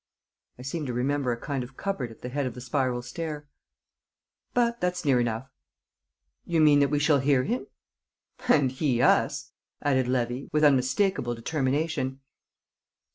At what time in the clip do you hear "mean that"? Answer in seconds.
6.59-6.89